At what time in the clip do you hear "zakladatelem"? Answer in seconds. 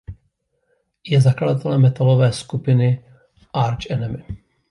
1.21-1.81